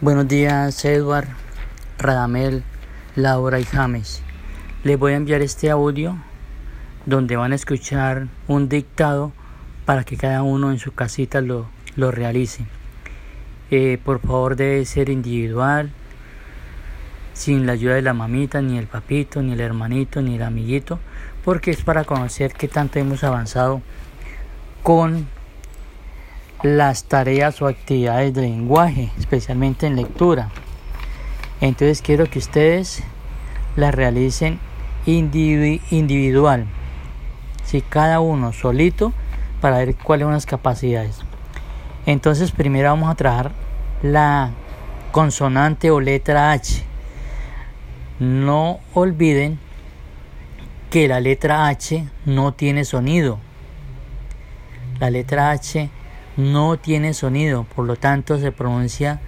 [0.00, 1.26] Buenos días, Edward,
[1.98, 2.62] Radamel,
[3.16, 4.22] Laura y James.
[4.84, 6.16] Les voy a enviar este audio
[7.04, 9.32] donde van a escuchar un dictado
[9.86, 11.66] para que cada uno en su casita lo,
[11.96, 12.64] lo realice.
[13.72, 15.90] Eh, por favor debe ser individual,
[17.34, 21.00] sin la ayuda de la mamita, ni el papito, ni el hermanito, ni el amiguito,
[21.44, 23.82] porque es para conocer qué tanto hemos avanzado
[24.84, 25.26] con
[26.62, 30.50] las tareas o actividades de lenguaje, especialmente en lectura.
[31.60, 33.02] Entonces quiero que ustedes
[33.76, 34.58] las realicen
[35.06, 36.66] individual,
[37.64, 39.12] si cada uno solito,
[39.60, 41.20] para ver cuáles son las capacidades.
[42.06, 43.52] Entonces primero vamos a trabajar
[44.02, 44.50] la
[45.12, 46.82] consonante o letra H.
[48.18, 49.58] No olviden
[50.90, 53.38] que la letra H no tiene sonido.
[55.00, 55.90] La letra H
[56.38, 59.20] no tiene sonido, por lo tanto se pronuncia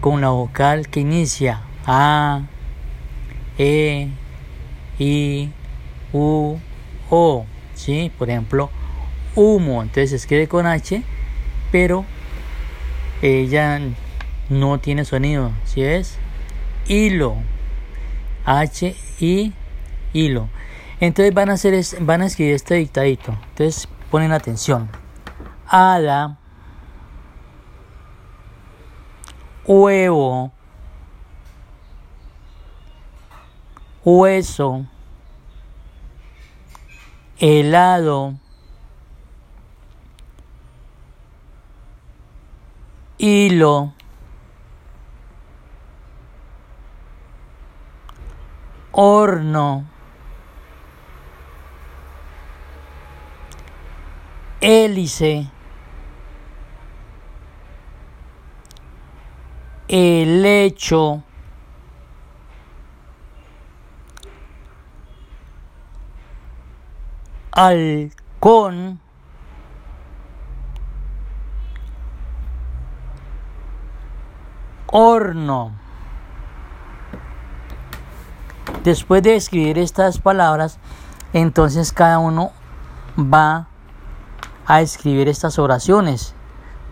[0.00, 2.42] con la vocal que inicia A,
[3.56, 4.08] E,
[4.98, 5.50] I,
[6.12, 6.58] U,
[7.08, 7.46] O.
[7.74, 8.10] ¿sí?
[8.18, 8.68] Por ejemplo,
[9.36, 11.02] humo, entonces se escribe con H,
[11.70, 12.04] pero
[13.22, 13.80] ella
[14.50, 16.18] no tiene sonido, ¿sí es?
[16.88, 17.36] Hilo,
[18.44, 19.52] H, I,
[20.12, 20.48] hilo.
[20.98, 23.36] Entonces van a, hacer van a escribir este dictadito.
[23.50, 25.03] Entonces ponen atención
[25.66, 26.38] hada,
[29.64, 30.52] huevo,
[34.04, 34.84] hueso,
[37.38, 38.34] helado,
[43.18, 43.92] hilo,
[48.92, 49.84] horno,
[54.64, 55.46] hélice,
[59.88, 61.22] el hecho
[67.52, 69.00] halcón
[74.86, 75.72] horno.
[78.82, 80.78] Después de escribir estas palabras
[81.34, 82.50] entonces cada uno
[83.18, 83.68] va
[84.66, 86.34] a escribir estas oraciones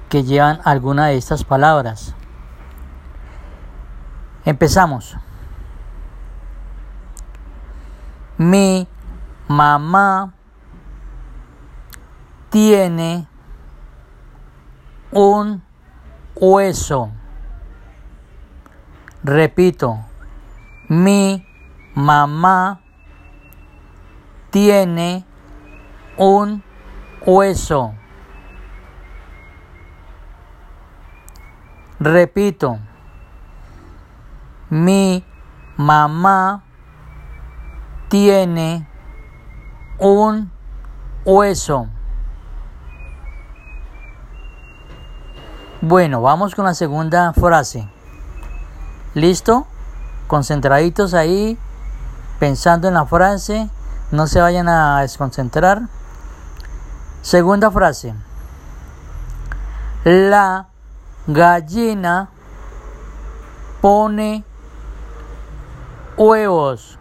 [0.09, 2.15] que llevan alguna de estas palabras
[4.45, 5.17] Empezamos.
[8.39, 8.89] Mi
[9.47, 10.33] mamá
[12.51, 13.29] tiene
[15.13, 15.63] un
[16.35, 17.13] hueso.
[19.23, 20.01] Repito,
[20.89, 21.47] mi
[21.95, 22.81] mamá
[24.51, 25.25] tiene
[26.17, 26.65] un
[27.27, 27.95] hueso.
[32.01, 32.79] Repito,
[34.71, 35.25] mi
[35.77, 36.65] mamá
[38.09, 38.89] tiene
[39.99, 40.51] un
[41.25, 41.87] hueso.
[45.81, 47.89] Bueno, vamos con la segunda frase.
[49.15, 49.67] ¿Listo?
[50.27, 51.59] Concentraditos ahí,
[52.39, 53.69] pensando en la frase,
[54.11, 55.83] no se vayan a desconcentrar.
[57.23, 58.15] Segunda frase.
[60.05, 60.67] La
[61.29, 62.29] gallina
[63.81, 64.43] pone
[66.17, 66.99] huevos.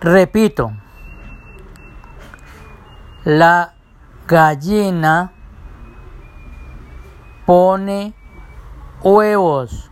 [0.00, 0.72] Repito,
[3.24, 3.74] la
[4.26, 5.32] gallina
[7.44, 8.14] pone
[9.02, 9.90] huevos.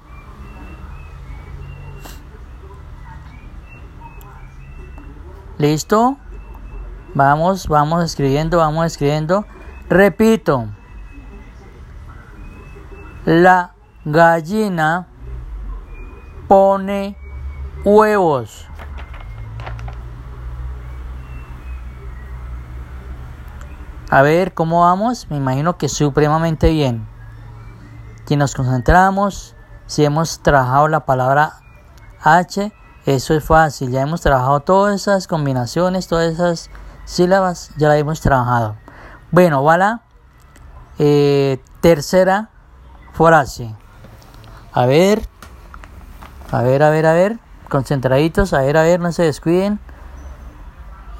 [5.59, 6.17] ¿Listo?
[7.15, 9.47] Vamos, vamos escribiendo, vamos escribiendo.
[9.89, 10.67] Repito.
[13.25, 15.07] La gallina
[16.49, 17.17] pone
[17.85, 18.69] huevos.
[24.11, 25.29] A ver, ¿cómo vamos?
[25.31, 27.07] Me imagino que supremamente bien.
[28.27, 31.55] Si nos concentramos, si hemos trabajado la palabra
[32.23, 32.73] H,
[33.07, 33.91] eso es fácil.
[33.91, 36.71] Ya hemos trabajado todas esas combinaciones, todas esas
[37.05, 38.77] sílabas, ya las hemos trabajado.
[39.31, 40.03] Bueno, voilà.
[40.99, 42.51] Eh, tercera
[43.13, 43.75] frase.
[44.73, 45.27] A ver,
[46.51, 49.79] a ver, a ver, a ver, concentraditos, a ver, a ver, no se descuiden.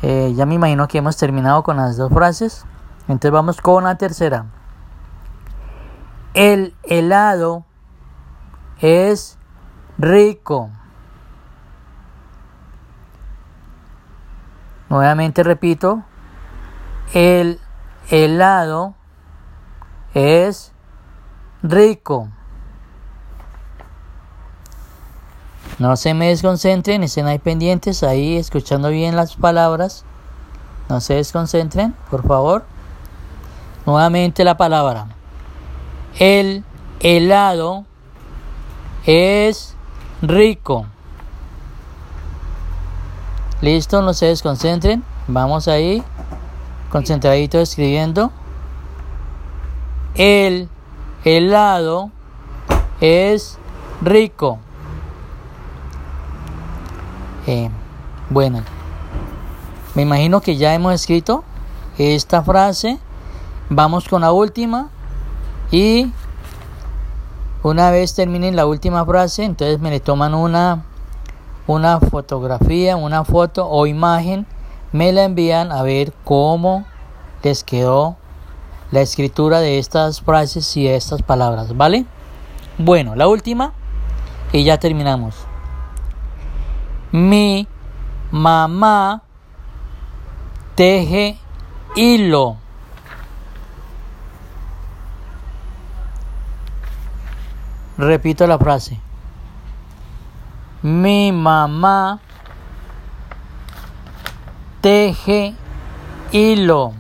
[0.03, 2.65] Eh, ya me imagino que hemos terminado con las dos frases.
[3.09, 4.47] Entonces vamos con la tercera.
[6.35, 7.65] El helado
[8.81, 9.39] es
[9.99, 10.71] rico.
[14.95, 16.05] Nuevamente repito,
[17.15, 17.59] el
[18.11, 18.95] helado
[20.15, 20.71] es
[21.65, 22.29] rico.
[25.81, 30.05] No se me desconcentren, estén ahí pendientes, ahí escuchando bien las palabras.
[30.89, 32.65] No se desconcentren, por favor.
[33.87, 35.09] Nuevamente la palabra.
[36.21, 36.63] El
[37.01, 37.85] helado
[39.07, 39.75] es
[40.23, 40.87] rico.
[43.65, 45.03] Listo, no se desconcentren.
[45.27, 46.03] Vamos ahí,
[46.91, 48.31] concentradito escribiendo.
[50.17, 50.69] El
[51.25, 52.11] helado
[53.01, 53.59] es
[54.03, 54.59] rico.
[57.47, 57.71] Eh,
[58.29, 58.63] bueno,
[59.95, 61.43] me imagino que ya hemos escrito
[61.97, 62.99] esta frase.
[63.71, 64.91] Vamos con la última.
[65.71, 66.13] Y
[67.63, 70.85] una vez terminen la última frase, entonces me le toman una
[71.67, 74.47] una fotografía, una foto o imagen,
[74.93, 76.85] me la envían a ver cómo
[77.43, 78.17] les quedó
[78.91, 82.07] la escritura de estas frases y de estas palabras, ¿vale?
[82.79, 83.73] Bueno, la última
[84.53, 85.35] y ya terminamos.
[87.11, 87.67] Mi
[88.31, 89.23] mamá
[90.75, 91.39] teje
[91.97, 92.57] hilo.
[97.97, 99.04] Repito la frase.
[100.85, 102.21] Mi mamá
[104.83, 105.55] teje
[106.31, 106.93] hilo.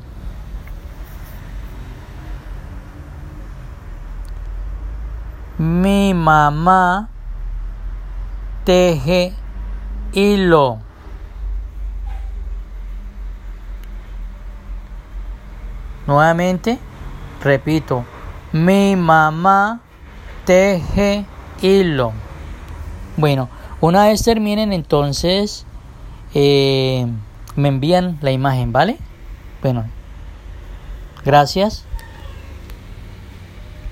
[5.59, 7.11] Mi mamá
[8.65, 9.35] teje
[10.15, 10.79] hilo.
[16.07, 16.79] Nuevamente,
[17.43, 18.07] repito,
[18.51, 19.81] mi mamá
[20.47, 21.27] teje
[21.61, 22.15] hilo.
[23.19, 23.51] Bueno,
[23.85, 25.67] una vez terminen, entonces
[26.35, 27.07] eh,
[27.55, 28.97] me envían la imagen, ¿vale?
[29.63, 29.85] Bueno,
[31.23, 31.85] gracias.